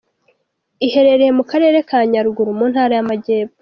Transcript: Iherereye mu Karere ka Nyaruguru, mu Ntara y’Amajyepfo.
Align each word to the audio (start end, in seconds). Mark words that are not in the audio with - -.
Iherereye 0.85 1.31
mu 1.37 1.43
Karere 1.51 1.77
ka 1.89 1.97
Nyaruguru, 2.11 2.49
mu 2.59 2.65
Ntara 2.71 2.93
y’Amajyepfo. 2.97 3.57